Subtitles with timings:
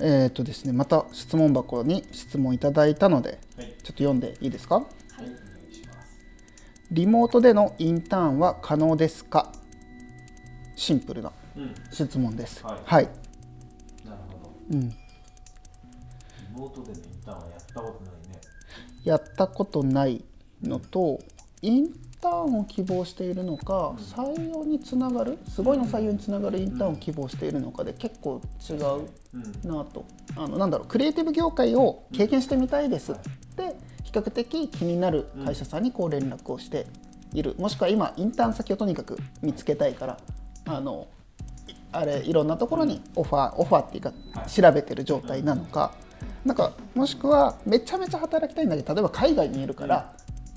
[0.00, 3.66] えっ、とですねまた質問箱に質問いただいたのではい。
[3.66, 4.76] ちょっと読んでいいですか？
[4.76, 4.86] はい。
[6.90, 9.52] リモートでのインターンは可能ですか？
[10.76, 11.74] シンプルなうん。
[11.92, 12.64] 質問です。
[12.64, 12.80] はい。
[12.84, 13.04] はい、
[14.04, 14.52] なるほど。
[14.70, 14.96] うん、リ
[16.54, 18.40] モートでのインターンはやったことないね。
[19.04, 20.24] やったことない
[20.62, 21.18] のと
[21.60, 21.90] イン
[22.22, 28.40] ターンを希望しているのか採用につながるすごいの採用につながるインターンを希望しているのかで結構
[28.70, 30.04] 違うなと
[30.36, 33.16] あのなんだろうクリエイティブ業界を経験してみたいですっ
[33.56, 36.86] て比較的気になる会社さんにこう連絡をして
[37.34, 40.18] いるもしくは今インターン先をとにかく見つけたいから
[40.66, 41.08] あの
[41.90, 44.12] あれいろんなところにオファーオファーっていうか
[44.46, 45.92] 調べてる状態なのか
[46.44, 50.14] なんかもしくはめちゃめちゃ働きたいんだけど例えば海外にいるから。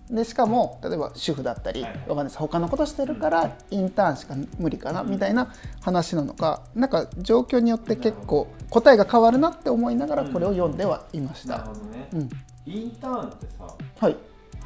[0.09, 11.57] でしかも例えば主婦だったり、わかんないです他のことしてるからインターンしか無理かなみたいな話なのかなんか状況によって結構答えが変わるなって思いながらこれを読んではいました。
[11.57, 12.29] なるほどね、うん、
[12.65, 14.15] インターンってさはい。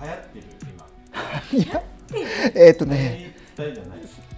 [0.02, 0.86] 流行ってる今。
[1.52, 1.84] いや、
[2.56, 3.36] えっ、と流ね、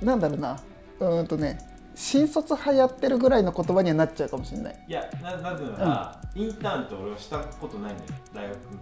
[0.01, 0.59] なんだろうな、
[0.99, 1.57] うーんとね、
[1.93, 4.85] 新卒流行ってるぐらいの言葉にはなっちゃうかもしれない。
[4.87, 8.80] いやななぜなら、インターンって俺はしたことないんだよ大学の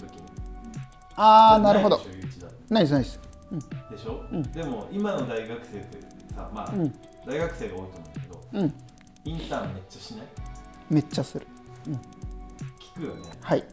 [1.21, 1.97] ああ、なるほど。
[1.97, 1.99] い。
[1.99, 2.47] でしょゆういちだ。
[2.47, 3.19] ってナイスナイス。
[3.91, 4.43] でしょ、うん。
[4.53, 5.97] でも今の大学生って
[6.33, 6.93] さまあ、うん。
[7.27, 8.73] 大学生が多いと思うんだけどうん、
[9.25, 10.25] インターンめっちゃしない？
[10.89, 11.45] めっちゃする。
[12.95, 13.29] 聞くよね。
[13.41, 13.63] はい。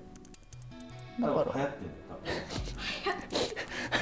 [1.20, 1.88] 多分だから、流行ってんだ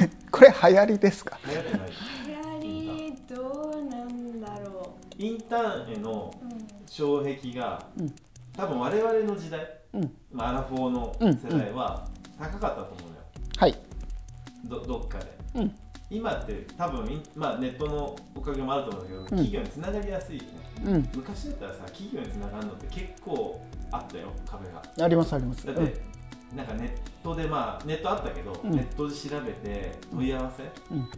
[0.06, 1.38] よ これ流行りですか？
[1.46, 1.90] 流行ってない。
[2.26, 6.66] 流行りどうなんだろインターンへのう、うん。
[6.86, 8.14] 障壁が、うん。
[8.56, 9.60] 多分我々の時代、
[9.92, 12.06] うん、まあアラフォーの世代は
[12.38, 13.13] 高かったと思う
[13.56, 13.78] はい。
[14.64, 15.26] どどっかで。
[15.54, 15.74] うん、
[16.10, 20.48] 今って多分まあ、ネットのおかげもあると思うんだけど、企業につながりやすいよね。
[20.84, 23.60] うん、昔だったらさ企業につながるのって結構
[23.92, 25.04] あったよ壁が。
[25.04, 25.66] ありますあります。
[25.66, 26.00] だって、
[26.56, 26.90] なんかネッ
[27.22, 28.70] トでまあネットあったけど、うん。
[28.72, 30.64] ネットで調べて問い合わせ、
[30.94, 31.08] うん。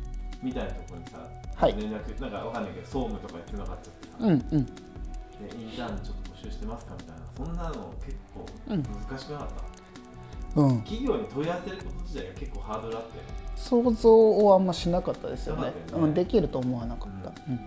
[0.43, 1.19] みたいなところにさ、
[1.57, 1.73] はい。
[1.73, 7.23] 連絡なんかわかんないけど総務とかにつながっちゃってさ、うん、うん、でインターンちょっと募集してますかみたいな。
[7.37, 8.83] そんなの結構うん。
[8.83, 9.55] 難しくなかった、
[10.57, 10.81] うん。
[10.81, 13.11] 企業に問い合わせること自体が結構ハードルあって
[13.57, 17.61] 想像をあんましなかったですよねねうん、できると思わなかった、うん。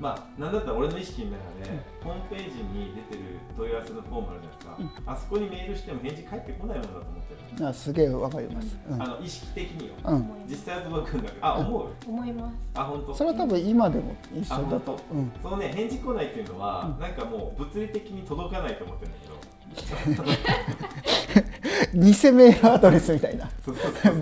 [0.00, 7.22] まあなんだったら俺の意識の中で、ホームページに出てる問い合わせのフォームあるじゃないですか、あそこにメールしても返事返ってこないものだと思っ
[7.56, 9.02] てる、あすげえわかります、うん。
[9.02, 11.46] あの意識的にようん、思い実際は届くんだけど。
[11.46, 12.54] あ思う思います。
[12.74, 13.14] あ本当。
[13.14, 14.80] それは多分今でも一緒だと。
[15.10, 17.02] 当、うん、そのね返事来ないっていうのは、うん。
[17.02, 19.37] なんかもう物理的に届かないと思ってるんだけど
[21.94, 23.48] 偽メールアドレスみたいな。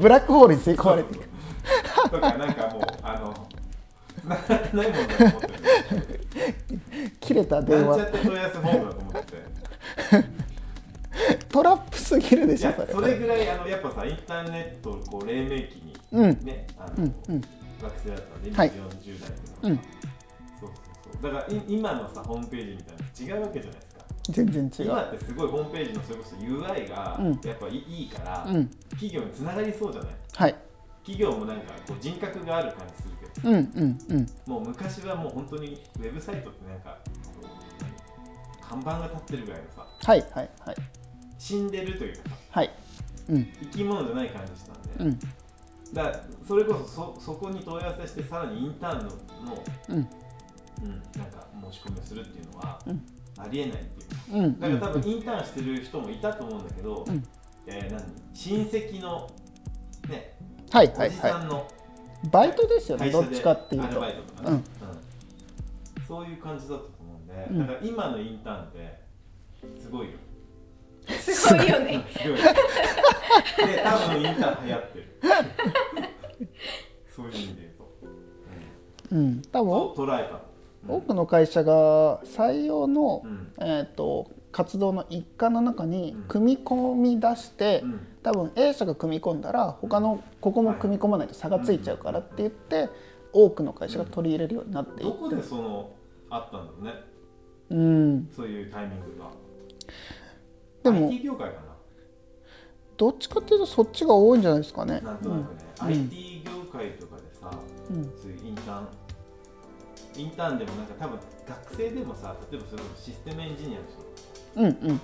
[0.00, 1.24] ブラックホールに吸い込まれていく
[1.94, 2.10] そう。
[2.10, 3.34] とかなんかもうあの
[4.20, 5.48] 繋がってないもんだと思って。
[6.12, 6.20] る
[7.20, 7.96] 切れた電話。
[7.96, 9.20] なんちゃって問い合わせフォームだと思って。
[9.32, 9.36] て
[11.48, 12.86] トラップすぎるでいしょそれ。
[12.86, 16.44] やそれぐらいあのやっぱさインターネットをこう黎明期にうん。
[16.44, 17.40] ね、あのうんうん。
[17.40, 17.48] 学
[18.04, 18.70] 生だったんで、はい。
[18.70, 19.76] 40代とか、うん。
[19.76, 19.84] そう
[20.60, 20.70] そう
[21.22, 21.32] そう。
[21.32, 23.02] だからい今のさホームページみたいな
[23.34, 23.80] の違うわけじゃない
[24.32, 24.86] 全然違う。
[24.86, 27.40] 今ってすごいホームページのそれこそ UI がうん。
[27.44, 28.66] やっぱいいいから、うん。
[28.90, 30.12] 企業につながりそうじゃない？
[30.34, 30.54] はい。
[31.04, 33.48] 企業もなんかこう人格がある感じするけど。
[33.48, 34.26] うんうんうん。
[34.46, 36.98] もう昔はもう本当にウェブサイトってなんか
[38.68, 39.86] 看板が立ってるぐらいのさ。
[40.02, 40.76] はいはいはい。
[41.38, 42.36] 死んでるというかさ。
[42.50, 42.70] はい。
[43.28, 43.46] うん。
[43.60, 45.18] 生き物じゃない感じしたんで、うん。
[45.94, 49.96] だからそれこそそそこに問い合わせしてさらにインターンのの、うん。
[49.96, 49.98] う
[50.88, 53.02] ん、なんか申し込みをするっていうのは、うん
[53.38, 54.42] ありえないっていう。
[54.42, 54.60] うん。
[54.60, 57.24] だから多分インターンしてる人もいたと思うんだけど、うん。
[57.66, 58.02] えー何？
[58.34, 59.28] 親戚の
[60.08, 60.38] ね
[60.70, 61.66] はいはいおじさはんの
[62.24, 64.54] いバイトですよねどっちかっていうアルとバイトとかね、うん。
[64.54, 64.64] うん。
[66.06, 67.58] そういう感じだったと思うんで、うん。
[67.66, 69.00] だから今のインターンって
[69.80, 70.12] すごいよ。
[71.20, 72.04] すごいよね。
[72.16, 72.38] すごい。
[72.38, 75.20] で多分インターン流行ってる。
[77.14, 77.96] そういう意味で言うと、
[79.12, 79.42] うん。
[79.52, 79.72] 多分？
[79.94, 80.40] 捉えた
[80.88, 83.52] 多くの会社が採用の、うん。
[83.60, 86.22] えー、と活動の一環の中にうん。
[86.28, 88.06] 組み込み出して、うん。
[88.22, 92.88] 多分 A 社が組み込んだら他のここも組み込まないと差がついちゃうからって言って
[93.32, 95.90] 多くの会社が取り入れるようになっていどこでその
[96.30, 96.92] あったんだろうね。
[97.70, 98.28] うん。
[98.34, 99.30] そういうタイミングが。
[100.82, 101.66] でも IT 業界か
[102.96, 105.00] どっちかっていうとそっちが多いんじゃないですかね。
[105.00, 105.86] ななんとなくね、うん。
[105.86, 107.50] IT 業界とかでさ
[107.90, 108.04] うん。
[108.16, 108.88] そういうインターン
[110.16, 111.18] インターンでもなんか多分
[111.48, 113.84] 学生でもさ例えばそれこそシステムエンジニアの
[114.72, 115.00] 人うんうん。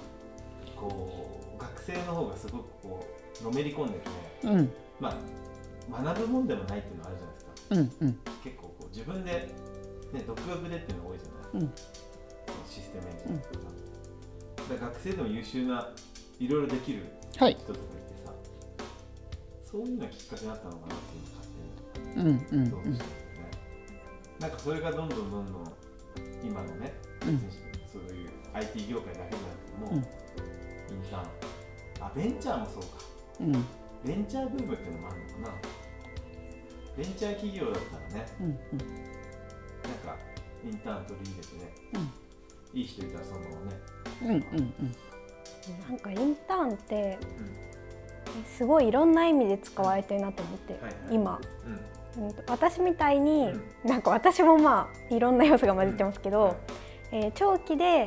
[0.77, 3.07] こう学生の方がすごくこ
[3.41, 4.09] うのめり込んでて
[4.45, 4.73] うん。
[5.01, 7.53] まあ学ぶもんでもないっていうのはあるじゃないですか。
[7.71, 8.19] うんうん。
[8.45, 9.31] 結構こう自分で、
[10.13, 11.73] ね、独学でっていうのが多いじゃない、うん。
[12.69, 13.65] システムエンジニアとか、
[14.57, 15.91] だから学生でも優秀な
[16.39, 17.05] いろいろできる
[17.37, 17.55] はい。
[17.55, 17.83] 人とかい
[18.15, 18.33] てさ
[19.71, 22.99] そういうのがきっかけになったのかなっていうのを勝手にうんうんどうしてるね、
[24.43, 25.73] なんかそれがどんどんどんどん
[26.45, 26.93] 今のね、
[27.23, 27.39] うん。
[27.93, 29.97] そういう IT 業界だけじゃなくても、うん。
[29.99, 31.27] インターン。
[32.01, 32.89] あベンチャーもそうか。
[33.41, 33.53] うん。
[34.05, 35.55] ベンチャーブームっていうのもあるのかな。
[36.97, 40.17] ベンチャー企業だったらねうんなんか
[40.63, 42.11] インターン取り入れてね、
[42.75, 43.81] いい人いたらそのままね、
[44.23, 44.95] うんうんうん。
[45.89, 47.19] なんかインターンって
[48.59, 50.95] すごいいろんな意味で使われてるなと思って、はいはい。
[51.13, 51.81] 今、うんうん、
[52.47, 53.51] 私みたいに、
[53.85, 53.91] うん。
[53.91, 56.55] なんか私もまあいろんな要素が混じってますけど、はい
[57.13, 58.07] えー長期で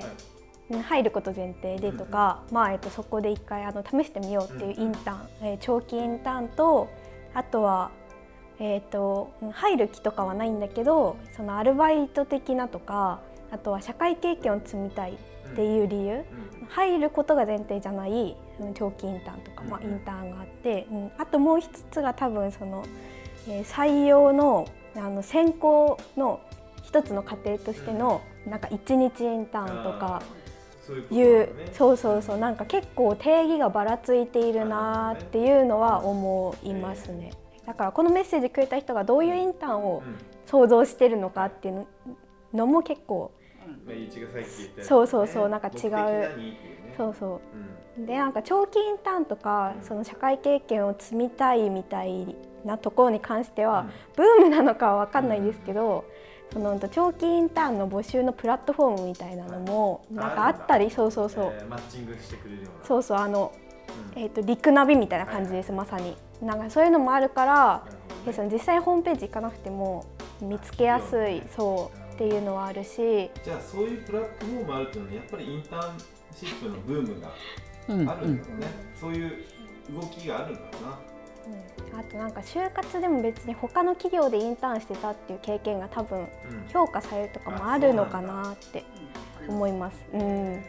[0.69, 6.89] うん入ること前提でとか、まあえっとそこで一回あの試してみようっていうインターン、えー長期インターンと
[7.33, 7.91] あとは、
[8.59, 13.19] えー、とうん入る気とかはないんだけどそのアルバイト的なとか
[13.51, 16.25] あとは社会経験を積みたいっていう理由、うん。
[16.69, 22.83] 入ることが前提じゃないうん長期インターンとか、まあ、インターンがあって、うん、あともう一つが多分その、
[23.47, 26.39] えー採用のあの選考の
[26.83, 30.21] 一つの過程としてのなんか一日インターンとか
[31.11, 37.33] いうそうそうそうなんか結構定義がばらついているなっていうのは思いますね。
[37.65, 40.15] だからこのメッセージくれた人がどういうインターンをうん。
[40.45, 41.87] 想像してるのかっていう
[42.53, 43.31] のも結構
[44.83, 46.29] そうそうそうなんか違う。
[46.95, 47.41] そうそ
[47.97, 47.97] う。
[47.97, 48.05] うん。
[48.05, 49.83] でなんか長期インターンとかうん。
[49.83, 53.87] その社会経験を積みたいみたいなところに関しては、うん。
[54.15, 56.05] ブームなのかは分かんないんですけど、
[56.51, 62.85] その長期インターンの募集のプラットフォームみたいなのもはいなんかあったりそうそうそう、えーマッチングしてくれるような。
[62.85, 63.51] そうそうあの、
[64.15, 64.21] うん。
[64.21, 66.15] えー、とリクナビみたいな感じです、まさに。
[66.41, 67.91] なんかそういうのもあるからね。
[68.25, 70.05] でその実際ホームページ行かなくても
[70.41, 73.29] 見つけやすいそうっていうのはあるし。
[73.43, 75.97] じゃあそういうプラットフォームあるっていうのはやっぱりインターン
[76.33, 77.29] シップのブームが
[77.87, 78.67] うんあるんだろうね、
[78.99, 79.31] そういう
[79.93, 81.14] 動きがあるんだろうな
[81.47, 81.99] うん。
[81.99, 86.27] あとなんか就活でも別に他の企業でインターンしてたっていう経験が多分うん。
[86.71, 88.83] 評価されるとかもあるのかなって
[89.47, 89.97] 思います。
[90.13, 90.63] うん、そうね。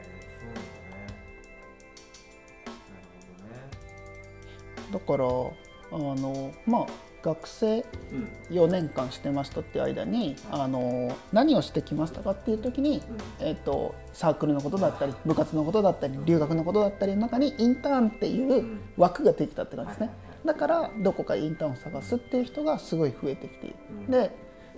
[4.92, 6.86] だからあのまあ
[7.22, 13.02] 学生ほどね4年間してましたっていう間にあの何をしてきましたかっていう時に、
[13.40, 18.80] えっとサークルのことだったり部活のことだったり留学のことだったりの中にインターンっていううん。
[18.96, 20.10] 枠ができたって感じですね
[20.46, 23.76] だからどこかインターンを探すっていう人がすごい増えてきている。
[23.90, 24.10] うん。
[24.10, 24.30] で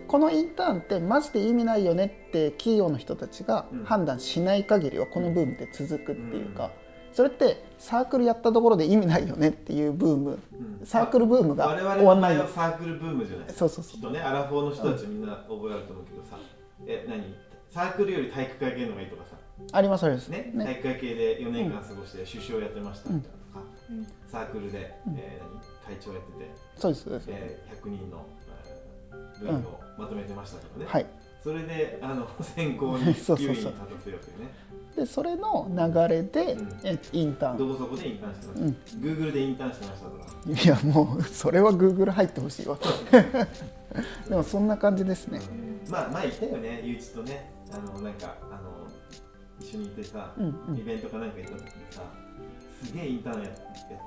[0.06, 3.84] このインターンってマジで意味ないよねって企業の人たちがうん。
[3.84, 6.70] 判断しない限りはこのブームって続くっていうか
[7.12, 10.38] それってサークルやったところで意味ないよねっていうブーム
[10.80, 10.86] うん。
[10.86, 12.46] サークルブームが終わんないの。
[12.48, 13.46] サークルブームじゃない。
[13.48, 13.94] そうそうそう。
[13.94, 16.38] きっとねアラフォーの人たちみんな覚えあると思うけどさ、
[16.86, 17.34] え何？
[17.70, 19.36] サークルより体育会系の方がいいとかさ。
[19.72, 20.28] ありますあります。
[20.28, 20.64] ね、ね。
[20.64, 25.14] 体育会系で4年間過ごして首相やってましたみたいなとか、うんサークルで、うん。
[25.16, 25.44] えー
[25.88, 25.96] 何？
[25.96, 27.26] 会長やってて、そうですそうです。
[27.30, 28.26] えー100人の、
[28.64, 28.78] えー
[29.40, 31.06] 部員をまとめてましたとかね、はい。
[31.42, 33.60] それであの 選考に優位に立たせようと
[34.10, 34.50] いうね。
[34.96, 36.68] でそれの流れで、うん。
[36.82, 37.58] えインターン。
[37.58, 38.76] どこそこでインターンしてました、うん。
[39.04, 40.62] Google でインターンしてましたとか。
[40.62, 42.76] いやもうそれは Google 入ってほしいわ。
[44.28, 45.40] でもそんな感じですね。
[45.88, 46.80] まあ前言ったよね。
[46.84, 47.52] ゆういちとね。
[47.72, 48.88] あのなんかあの
[49.60, 50.78] 一緒にいてさ、うんうん。
[50.78, 52.02] イベントかなんか行った時にさ
[52.84, 53.98] すげえインターンややってる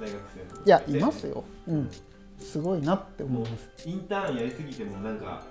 [0.00, 1.90] 大学生いやいますよ、うん、
[2.38, 3.88] すごいなって思います。
[3.88, 5.44] インターンやりすぎてもなんかなんか、ね、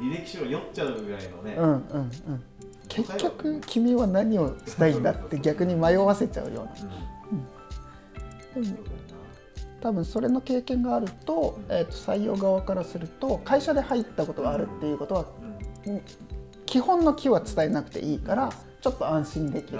[0.00, 2.10] 履歴書を酔っちゃうぐらいのね、うんうんうん。
[2.88, 6.72] 結局君は何をしたいんだって逆に迷わせちゃうような。
[8.56, 8.64] うん。
[8.64, 8.76] でも
[9.80, 15.24] 多分それの経験があると,、えー、と採用側からすると会社で入ったことがあるっていうことは
[16.66, 19.78] 基本の木は伝えなくていいからちょっと安心できる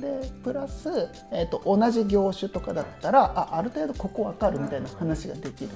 [0.00, 5.70] でプラス、えー、と同じ業種とかだったらあある程度ここ分かるみたいな話ができる。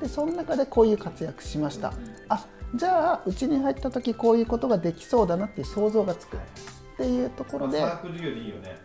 [0.00, 1.92] でその中でこういう活躍しました。
[2.28, 6.36] あじゃあうちに入った時こういうことができそうだなっていう想像がつく。
[6.36, 6.40] っ
[6.96, 7.80] ていうところで。
[7.80, 8.76] まあサークルよりいいよね。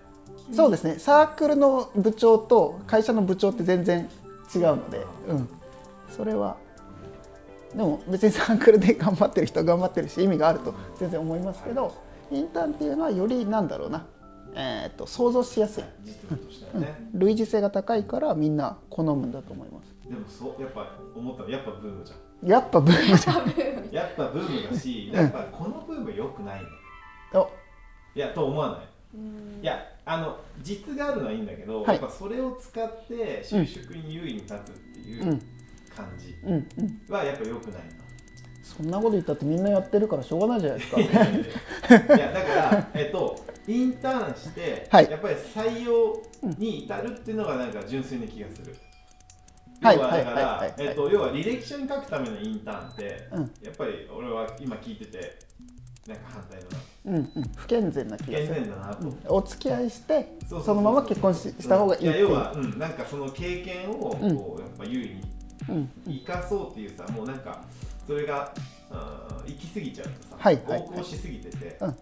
[0.52, 1.00] そうですね。
[1.00, 4.10] サークルの部長と会社の部長って全然
[4.54, 5.50] 違うので、うん、
[6.10, 6.58] それは
[7.76, 11.96] でも別にサークルで頑張ってる人は頑張ってるし意味があると全然思いますけど
[12.32, 14.06] インターンっていうのはよりなんだろうな、
[14.56, 15.84] えー、と想像しやすい。
[16.06, 19.94] 実務としてはね、類似性が高いからみんな好むんだと思います。
[20.10, 22.50] でもそうやっぱ思ったのやっぱブームじゃん。
[22.50, 23.92] やっぱブームじゃん。
[23.94, 26.68] やっぱブームだしやっぱこのブーム良くないね。
[27.34, 27.50] お。
[28.16, 29.62] いやと思わない？
[29.62, 31.96] いやあの実があるのはいいんだけど、はい。
[31.96, 35.40] やっぱそれを使って就職に優位に立つっていううん。
[35.96, 37.14] 感じうんうん。
[37.14, 37.80] はやっぱ良くないな、
[38.64, 41.00] そんなこと言ったってみんなやってるからしょうがないじゃないですか。
[41.00, 43.36] いやだから、 えっと、
[43.68, 45.10] インターンして、はい。
[45.10, 46.22] やっぱり採用
[46.58, 48.76] に至るっていうのがなんか純粋な気がする。
[49.82, 49.96] はい。
[49.96, 53.40] 要はだから、えっと、要は履歴書に書くためのインターンって、うん。
[53.62, 55.40] やっぱり俺は今聞いてて、
[56.08, 58.74] なんか反対だな、うんうん、不健全な気が健する
[59.30, 62.12] お付き合いしてそのまま結婚しした方がいいいう。
[62.12, 64.66] や要は、うん、なんかその経験をこう、うん。
[64.66, 65.22] やっぱ優位に
[65.70, 65.90] うん。
[66.06, 67.64] 生かそうっていうさもうなんか
[68.06, 68.54] それが
[68.92, 70.56] あー行き過ぎちゃうとさ、はい。
[70.56, 70.66] はい。
[70.66, 70.82] はい。
[70.82, 71.96] 横行しすぎてて、うん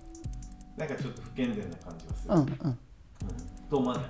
[0.77, 2.47] なんかちょっと不健全な感じがする、うんうん。
[2.47, 2.77] うん。
[3.69, 4.05] と思わない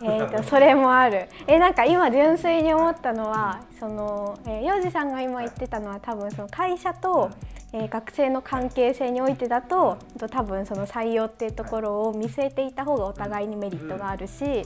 [0.00, 1.28] えー、とそれもある。
[1.46, 7.30] えなんか今純粋に思ったのはその、えー、洋二さんが今言ってたのは多分その会社と、
[7.72, 14.64] えー学生の関係性においてだとと多分その採用っていうところを見据えていた方がお互いにメリットがあるし、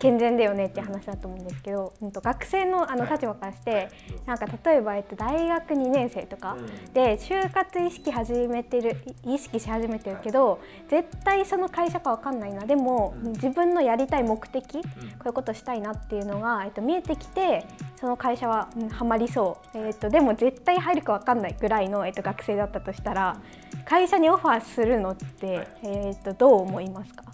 [0.00, 3.12] 健全だよねっていう話だと思うんですけど、うん、と学生のあのはい。
[3.12, 3.90] 立場からして、はい。
[4.26, 6.92] なんか例えば、えっと、大学2年生とかうん。
[6.92, 12.66] で就活意識始めてる意識し始めてるけど絶対その会社か分かんないな。
[12.66, 13.32] でも、うん。
[13.32, 14.78] 自分のやりたい目的こ
[15.24, 17.66] ういうことしたいなっていうのが、えっと、見えてきて
[18.00, 23.40] その会社は、うん、ハマりそう、えっと、でも絶対入るか分かんないぐらいの、えっと、学生だったとしたら
[23.84, 25.68] 会社にオファーするのって、はい。
[25.82, 27.24] えっと、どう思いますか？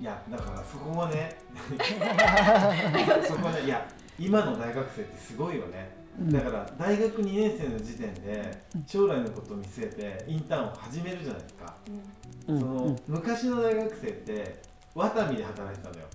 [0.00, 1.40] いやだからそこはね
[3.26, 3.86] そこはねいや
[4.18, 5.90] 今の大学生ってすごいよね、
[6.26, 11.76] だから大学2年生の時点で将来のことを見据えてインターンを始めるじゃないですか、
[12.48, 12.58] うん。
[12.58, 14.60] その昔の大学生って
[14.94, 16.06] ワタミで働いてたのよ。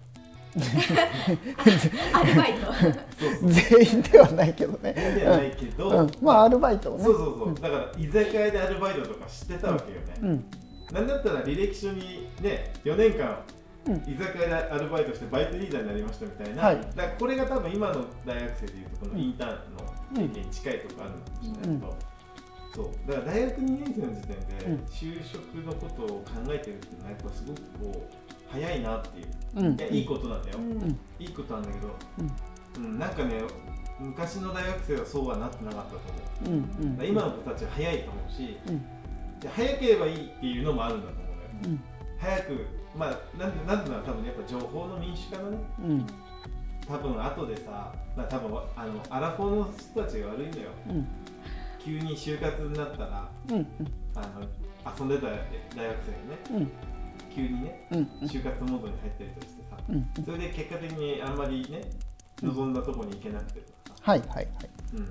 [2.13, 2.73] アルバイト。
[2.73, 2.93] そう
[3.39, 3.51] そう。
[3.51, 4.93] 全員ではないけどね。
[4.93, 7.03] ではないけど、うん、まあアルバイトをね。
[7.05, 10.45] そうそうそう、だから居酒屋でアルバイトとか知ってたわけよね、うん。
[10.93, 13.52] なんだったら履歴書にね4年間うん
[13.85, 16.77] 居酒屋でアルバイトしてバイトリーダーになりましたみたいな、はい。
[16.77, 21.97] だからこれが多分今の大学生でいうとこのインターンの経験に近いとこあるのかもしれないけど、
[22.73, 23.11] そう。
[23.11, 29.75] だから大学2年生の時点でうん就職のことを考えてるっていうのはやっぱすごくこう早いなっていう、うん。
[29.75, 30.99] いやいいことなんだよ、うん。
[31.19, 31.95] いいことなんだけど、
[32.77, 32.99] うん。
[32.99, 33.41] なんかね
[33.99, 35.99] 昔の大学生はそうはなってなかったと
[36.49, 36.61] 思う。
[36.81, 37.05] うん。
[37.05, 39.39] 今の子たちは早いと思うし、うん。
[39.39, 41.83] で早ければいいっていうのもあるんだと思うのよ、うん。
[42.17, 46.07] 早くまあなんでなんでなら多分やっぱ情報の民主化のねうん。
[46.87, 50.69] 多分後でさ、まあ、多分あのアラフォーの人たちが悪いのよ。
[50.89, 51.07] うん。
[51.79, 53.67] 急に就活になったらうん
[54.15, 55.95] あの遊んでた大学生がね
[56.51, 56.71] うん。
[57.33, 61.81] 急にねうん就活モードに入ったりとかしてさうんそれで結果的にあんまりね
[62.43, 64.47] 望んだとこに行けなくてとかさ、はいはいはい。
[64.93, 65.05] うん、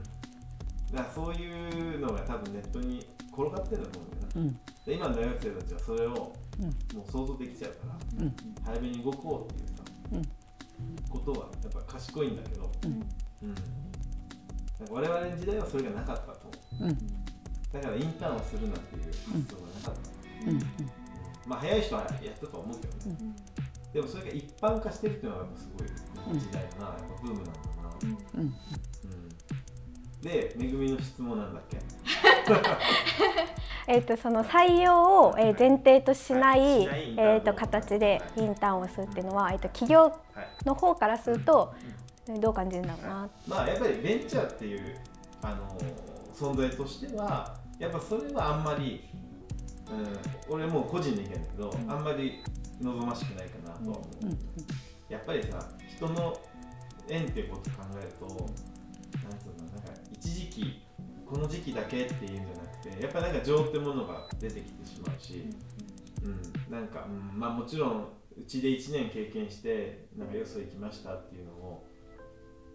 [0.92, 4.12] だからそういうのが多分ネットに転がってるんだと思うん。
[4.12, 6.96] だよなうんで今の大学生たちはそれをうん。
[6.96, 7.78] もう想像できちゃうか
[8.18, 8.36] らうん。
[8.64, 9.74] 早めに動こうっていうさ、
[10.12, 10.22] うん。
[11.08, 13.04] ことはやっぱ賢いんだけど、うん。
[14.90, 16.88] 我々の時代はそれがなかったと思う。
[16.88, 16.98] うん。
[17.72, 19.94] だからインターンをするなんていう発想がなかっ
[20.44, 20.58] た、うん。
[21.46, 23.16] まあ早い人はやったとは思うけどね、
[23.92, 27.56] でもそれが一般化してるっていうのはやっぱすごい時代だな、やっぱブームなんだな、
[28.02, 28.40] うん。
[28.40, 28.54] うん。
[30.20, 31.78] で、めぐみの質問なんだっけ
[33.88, 41.74] えー、とその採用を、えー前提としない、えー、と形でインターンをするっていうのは、えー、と企業はいの方からすると、
[42.40, 44.98] どう感じるんだろうな、まあやっぱりベンチャーっていう、
[45.42, 45.76] あの
[46.32, 49.08] 存在としてはやっぱそれはあんまり、
[50.48, 52.42] うん、俺もう個人の意見だけど、あんまり
[52.80, 54.38] 望ましくないかなとは思う、うん。
[55.08, 56.40] やっぱりさ人の
[57.08, 58.36] 縁っていうことを考えるとなん
[59.38, 60.82] つうのなんか一時期
[61.32, 65.46] この時期だけっていうんじゃなくてやっぱなんか情ってものが出てきてしまうし、
[66.22, 68.08] うん、なんか、うん、まあもちろん
[68.38, 71.86] うちで1年経験してなんかよそ行きましたっていうのを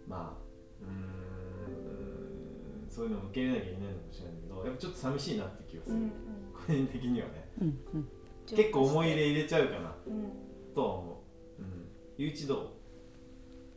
[0.08, 0.40] まあ
[0.82, 5.96] うーんそういうのを受け入れなきゃいけないのかもしれないけどやっぱちょっと寂しいなって気がする、
[6.66, 7.48] 個人的にはね。
[7.60, 8.08] うんうん。
[8.44, 9.94] 結構思い入れ入れちゃうかな。
[10.04, 10.32] うん。
[10.74, 11.22] とは思
[11.60, 12.70] う、うん、ゆういちどう？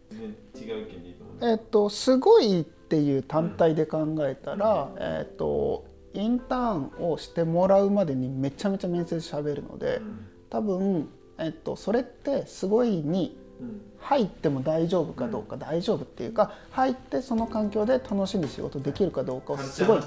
[0.09, 1.35] 全然違う意見でいいと思う。
[1.47, 10.27] えっとすごいっていう単体で考えたら、えっとインターンをしてもらうまでにめちゃめちゃ面接で喋るので、うん。
[10.49, 13.81] 多分、えっと、それってすごいにうん。
[14.01, 20.01] 入っても大丈夫かどうか、大丈夫っていうか入ってその環境で楽しんで仕事できるかどうかをすごい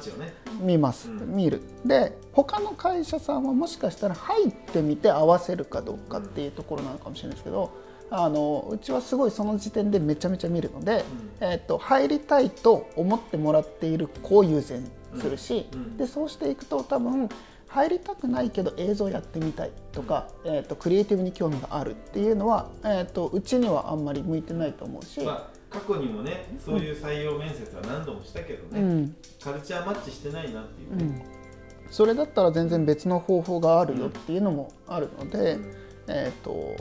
[0.61, 1.37] 見ます、うん。
[1.37, 1.63] 見る。
[1.87, 7.71] で他の会社さんはもしかしたら入ってみて合わせるかどうかっていうところなのかもしれないですけど
[8.17, 11.05] あのうちはすごいその時点でめちゃめちゃ見るので、
[11.41, 15.81] えっと入りたいと思ってもらっている子を優先するし、うん。
[15.81, 15.97] うん。
[15.97, 17.29] でそうしていくと多分
[17.67, 29.17] 入りたくないけど映像やってみたいとか、えー、とクリエイティブに興味があるっていうのは、えー、とうちにはあんまり向いてないと思うし、まあ過去にもねそういう採用面接は何度もしたけどね、うん。
[29.43, 30.97] カルチャーマッチしてないなっていう。
[30.97, 31.91] ね、うん。
[31.91, 36.77] それだったら全然別の方法があるよっていうのもあるので、うんえー、と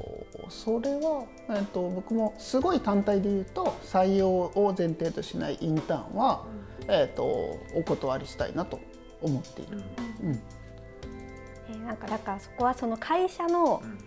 [0.49, 6.45] それは、えー、と僕もすごい単体で言うと採用を前提としないインターンは、
[6.87, 7.23] えー、と
[7.73, 8.79] お断りしたいなと
[9.21, 9.81] 思っている。
[10.23, 10.31] うん。
[10.31, 13.97] えーなんかだからそこはその会社のうん。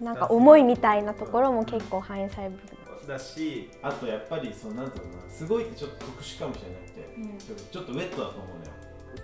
[0.00, 7.38] なんか思いみたいなところも結構反映される部分だしあとやっぱりそうなんていうのかなすごいってちょっと特殊かもしれなくて、うん。
[7.38, 8.72] ちょっとちょっとウェットだと思うのよ、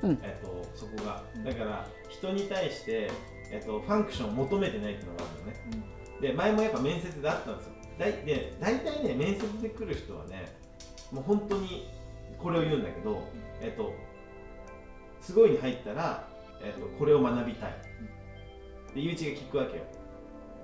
[0.02, 0.18] うん。
[0.22, 1.24] えっとそこが。
[1.44, 3.10] だから人に対して、
[3.50, 5.86] えっとファンクションを求めてないっていうのがあるのね、
[6.20, 7.72] で前もやっぱ面接であったんですよ。
[7.98, 10.52] だいで大体ね面接で来る人はね
[11.12, 11.88] もう本当に
[12.38, 13.22] これを言うんだけど、
[13.60, 13.92] えっと
[15.20, 16.28] すごいに入ったら、
[16.62, 17.74] えっとこれを学びたい。
[18.94, 19.82] でゆういちが聞くわけよ。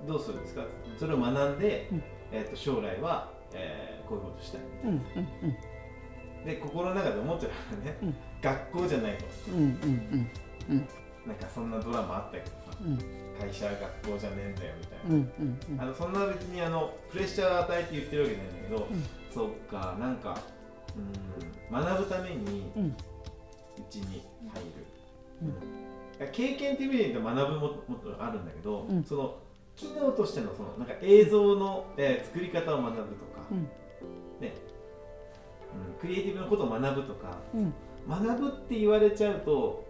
[0.07, 0.63] どうするんですか？
[0.97, 2.03] それを学んで、うん。
[2.31, 4.61] えっと将来は、えーこういうことしたい。
[4.83, 5.57] うんうん
[6.45, 8.15] で心の中で思ってるからね、うん。
[8.41, 9.25] 学校じゃないと。
[9.51, 10.29] うんうん
[10.69, 10.87] うん
[11.27, 12.97] なんかそんなドラマあったけどさうん。
[13.39, 15.81] 会社は学校じゃねえんだよみたいな、うんうんうん。
[15.81, 19.03] あのそんな別にあのプレッシャーを与えて言ってるわけじゃないんだけど、ん。
[19.33, 20.39] そっかなんか
[20.95, 22.93] うん学ぶためにう
[23.89, 24.85] ちに入る、
[26.21, 26.31] うん。
[26.31, 29.03] 経験っていう意味で言うと学ぶももっとあるんだけど、うん。
[29.03, 29.35] その
[29.75, 33.63] 機能としてのそのなんか映像の、えー作り方を学ぶとか、うん。
[34.41, 34.53] ね。
[35.75, 37.73] うん、クリエイティブなことを学ぶとかうん。
[38.09, 39.85] 学ぶって言われちゃうと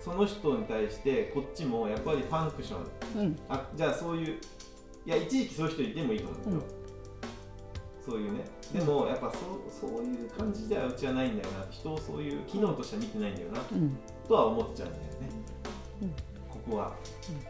[0.00, 3.20] その人に対してこっちもやっぱりファンクション。
[3.20, 3.36] うん。
[3.48, 4.38] あじゃあそういう
[5.06, 6.78] いや一時期そういう人いてもいいと思うけど、
[8.04, 8.44] そういうね。
[8.72, 9.40] でもやっぱそう
[9.70, 11.66] そういう感じではうちはないんだよな。
[11.70, 13.60] 人をそういう機能としては見てないんだよな。
[13.72, 13.98] うん。
[14.26, 15.10] とは思っちゃうんだよね、
[16.02, 16.08] うん。
[16.48, 16.96] ここは、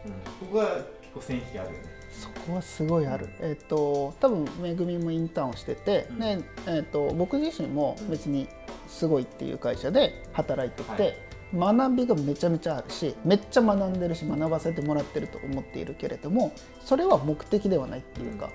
[0.07, 0.13] うん。
[0.49, 1.99] ここは結構線引きあるよね。
[2.11, 6.19] そこはすごいある、えっ、と多分めぐみもインターンをしてて、うん。
[6.19, 8.49] ねえっと僕自身も別に
[8.87, 18.51] すごいっていう会社で働いてて、学びがめちゃめちゃあるしめっちゃ学んでるし学ばせてもらってると思っているけれどもそれは目的ではないっていうか、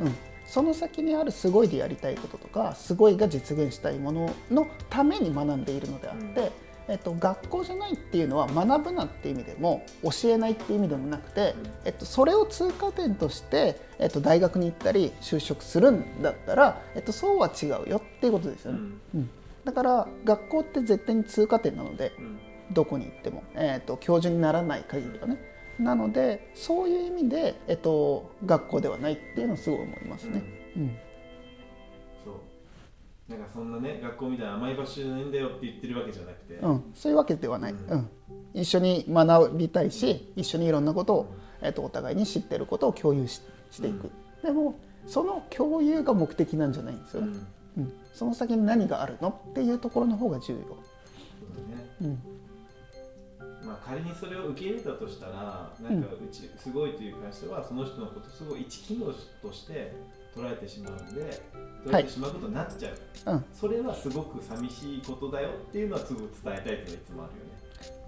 [0.00, 0.14] うん、
[0.46, 6.52] その先にあるすごいでやりたいこととかすごいが実現したいもののために学んでいるのであって、
[6.88, 18.78] えっと、学校じゃないっていうのは学ぶなって意味でも教えないって意味でもなくて、えっと、それを通過点として、えっと、大学に行ったり就職するんだったら、えっと、そうは違うよっていうことですよね。
[19.14, 19.30] うん
[19.64, 22.38] だから学校って絶対に通過点なのでうん。
[22.72, 25.38] どこに行っても、えっと教授にならない限りはね。
[25.78, 30.42] なのでそういう意味で、えっと、学校ではないっていうのはすごい思いますね。
[30.76, 30.96] うん。
[32.24, 32.34] そう。
[33.28, 38.10] なんかそんなね学校みたいな甘い場所じゃないんだよって言ってるわけじゃなくて、うん、そういうわけではない、ううん。
[38.54, 44.10] 一緒に学びたいし一緒にいろんなことを、えっとお互いに知ってることを共有ししていく、
[44.42, 47.36] でもその共有が目的なんじゃないんですよね、
[47.76, 47.84] うん。
[47.84, 50.68] うんその先に何があるのっていうところの方が重要、そう
[51.68, 51.90] だね。
[52.02, 53.66] うん。
[53.66, 59.06] まあ、仮にそれを受け入れたとしたらなんかうちすごいという会社はその人のことすごい一機能
[59.42, 59.96] として
[60.36, 61.42] 捉えてしまうんで
[61.84, 63.44] 捉えてしまうことになっちゃう、うん。
[63.52, 67.53] それはすごく寂しいことだよっていうのはすごく伝えたいっていうのはいつもあるよね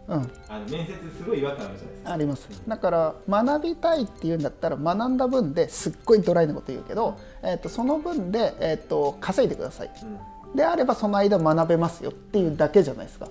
[0.09, 2.13] うん、あの面接すごい違和感あるじゃないですか。
[2.13, 2.49] あります。
[2.69, 9.91] だから学びたいっていうんだったら学んだ分ですっごいドライなこと言うけど、えっとその分で、えっと稼いでください。
[10.03, 10.57] うん。
[10.57, 13.29] であればその間学べますよっていうだけじゃないですか。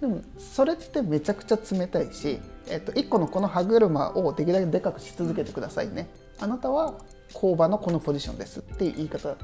[0.00, 6.08] でもそれってめちゃくちゃ冷たいし、えっと、1個のこの歯車をできるだけでかくし続けてくださいね。
[6.40, 6.94] あなたは
[7.32, 9.36] 工場のこのポジションですっていう言い方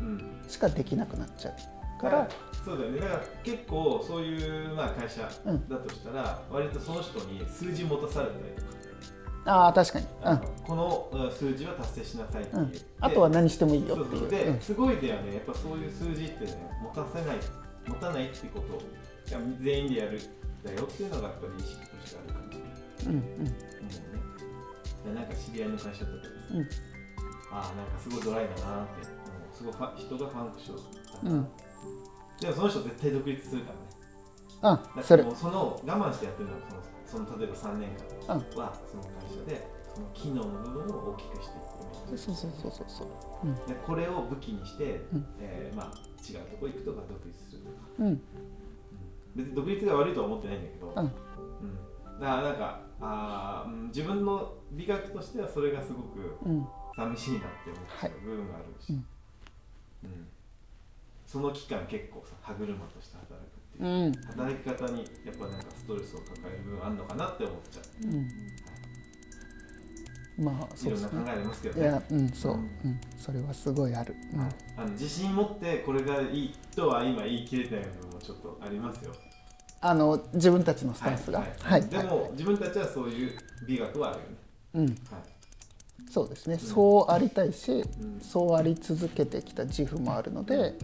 [0.48, 2.28] しかできなくなっちゃうかだからら
[2.64, 3.00] そうだよね。
[3.00, 5.68] だから結構そういう、まあ、会社うん。
[5.68, 8.80] だとしたら、割とその人に数字持たされたりとか、
[9.46, 12.72] ああ確かに、あのこのうん数字は達成しなさいっていう、うん。
[13.00, 14.30] あとは何してもいいよっていう。
[14.30, 14.60] で、うん。
[14.60, 15.34] すごいだよね。
[15.34, 17.36] やっぱそういう数字ってね持たせない
[17.88, 18.82] 持たないってことを
[19.62, 20.20] 全員でやる
[20.62, 22.58] だよっていうのがやっぱり意識としてあるかもし
[23.06, 23.14] れない。
[23.14, 23.22] うん
[25.06, 25.14] うん。
[25.14, 26.68] なんか知り合いの会社とかでさ、うん。
[27.52, 29.04] ああなんかすごいドライだなって
[29.56, 31.48] すごい人がファンクションだな、うん
[32.40, 33.80] でもその人絶対独立するからね。
[34.62, 35.22] あだそれ。
[35.22, 36.60] もうその我慢してやってるのは
[37.06, 37.88] そのその例えば3年
[38.28, 38.58] 間うん。
[38.60, 41.60] はその会社でその機能の部分を大きくしてい
[42.12, 43.68] くそうそうそうそうそう。
[43.68, 45.26] でこれを武器にして、うん。
[45.38, 48.20] えーまあ、違うとこ行くとか独立するとか、うん。
[49.36, 51.04] 別に独立が悪いとは思ってないんだけど、うん。
[51.04, 52.20] うん。
[52.20, 56.66] だからなんかあ自分の美学としてはそれがすごくうん。
[56.96, 59.06] 寂しいなって思っちゃう部分があるし、うん
[60.04, 60.26] うん
[61.30, 63.86] その期間結構さ歯車として働くっていう。
[63.86, 64.12] う、ん。
[64.26, 68.06] 働き方にやっぱなんかストレスを抱える部分あるのかなって思っちゃう。
[68.06, 68.28] うん
[70.44, 71.08] まあいそうですね。
[71.12, 71.80] ろんな考えありますけどね。
[71.82, 72.62] いやうんそう、ううん。
[72.92, 74.40] ん、それはすごいある、うん。
[74.40, 79.12] あの自信持ってこれがいいとは今言い切れてない部分もちょっとありますよ。
[79.82, 81.40] あの自分たちのスタンスが。
[81.40, 81.82] ははい。
[81.82, 84.36] い、でも自分たちはそういう美学はあるよね。
[84.74, 84.96] うん、はい。
[86.10, 88.20] そうですね、そうありたいし、ん。
[88.20, 90.76] そうあり続けてきた自負もあるので、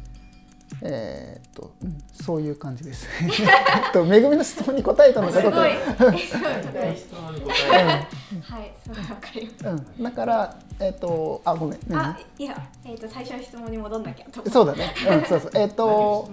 [0.83, 3.09] えーっと、うん、そういう感じです。
[3.23, 6.13] えっと、めぐみの質問に答えたのかどうかすごい。
[6.13, 7.89] 大質問に答える
[8.43, 9.85] はい、すごいわかります。
[9.99, 14.27] うん、だから、えーっと、あ、ごめん、ねあ、いや、えっ、と最初の質問に戻んなきゃ。
[14.51, 16.31] そうだね、うん、そうそう、えーっと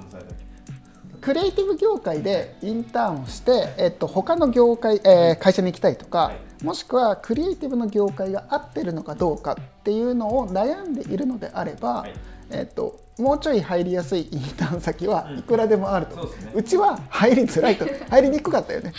[1.21, 12.13] クリエイティブ業界でインターンをして、えっと、他の業界、えー会社に行きたいとか、はいもしくはクリエイティブの業界が合ってるのかどうかっていうのを悩んでいるのであれば、はい。
[12.49, 16.51] えっと、もうちょい入りやすいインターン先はいくらでもあると、そうですね。
[16.55, 17.85] うちは入りづらいと。
[18.09, 18.93] 入りにくかったよね。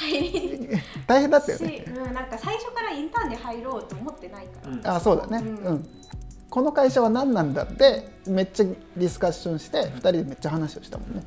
[1.07, 1.69] 大変だったよね。
[1.69, 4.71] し、うん、なんか最初からインターンで入ろうと思ってないから。
[4.71, 4.97] うん。
[4.97, 5.57] あそうだね、うん。
[5.65, 5.89] うん。
[6.51, 11.25] この会社は何なんだってめっちゃディスカッションして2人でめっちゃ話をしたもんね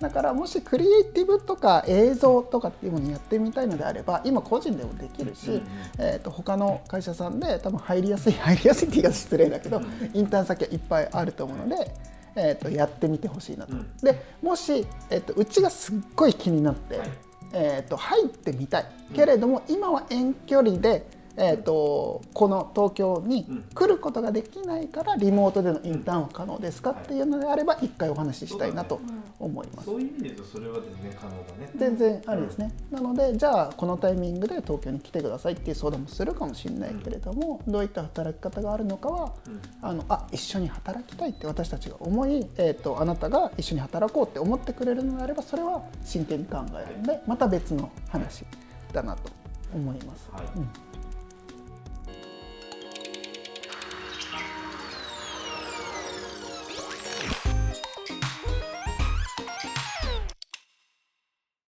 [0.00, 5.62] だだからもしクリエイティブとか映像とかっていうものをやってみたいのであれば今個人でもできるし、
[5.98, 9.80] えー、と他の会社さんで多分入りやすい 入りやすいって言い方失礼だけど、
[10.12, 11.94] インターン先はいっぱいあると思うので、
[12.34, 13.72] えー、とやってみてほしいなと。
[13.72, 13.86] うん。
[14.02, 17.08] でもし、えー、とうちがすっごい気になって、はい。
[17.52, 23.64] えー、と入ってみたいけれども、今は遠距離で、えー、とこの東京にうん。
[23.74, 26.90] 来ることができないからリモートでのインターンは可能ですか？
[26.90, 29.00] っていうのであれば一回お話ししたいなと
[29.38, 29.86] 思います。
[29.86, 31.70] そういう意味で言うとそれは全然可能だね。
[31.76, 39.60] 全然ありですね、なのでじゃあこのタイミングで東京に来てくださいっていう相談もするかもしれないけれども、どういった働き方があるのかは、うん。
[39.82, 48.44] あのあ一緒に働きたいって私たちが思い、えー、とあなたが一緒に働こうって思ってくれるのであればそれは真剣に考えるのでまた別の話
[48.92, 49.30] だなと
[49.72, 50.28] 思います。
[50.32, 50.42] はい。
[50.56, 50.68] うん